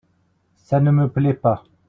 [0.55, 1.63] Ça ne me plait pas.